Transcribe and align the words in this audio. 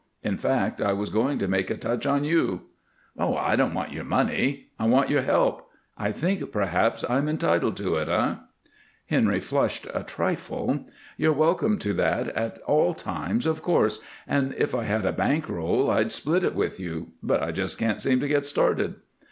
In 0.23 0.35
fact, 0.35 0.81
I 0.81 0.93
was 0.93 1.11
going 1.11 1.37
to 1.37 1.47
make 1.47 1.69
a 1.69 1.77
touch 1.77 2.07
on 2.07 2.23
you." 2.23 2.61
"Oh, 3.19 3.35
I 3.35 3.55
don't 3.55 3.75
want 3.75 3.91
your 3.91 4.03
money; 4.03 4.71
I 4.79 4.87
want 4.87 5.11
your 5.11 5.21
help. 5.21 5.69
I 5.95 6.11
think, 6.11 6.51
perhaps, 6.51 7.05
I'm 7.07 7.29
entitled 7.29 7.77
to 7.77 7.97
it, 7.97 8.09
eh?" 8.09 8.37
Henry 9.05 9.39
flushed 9.39 9.85
a 9.93 10.01
trifle. 10.03 10.87
"You're 11.17 11.33
welcome 11.33 11.77
to 11.77 11.93
that 11.93 12.29
at 12.29 12.57
all 12.63 12.95
times, 12.95 13.45
of 13.45 13.61
course, 13.61 14.01
and 14.27 14.55
if 14.55 14.73
I 14.73 14.85
had 14.85 15.05
a 15.05 15.13
bank 15.13 15.47
roll, 15.47 15.91
I'd 15.91 16.11
split 16.11 16.43
it 16.43 16.55
with 16.55 16.79
you, 16.79 17.11
but 17.21 17.43
I 17.43 17.51
just 17.51 17.77
can't 17.77 18.01
seem 18.01 18.19
to 18.21 18.27
get 18.27 18.43
started." 18.43 18.95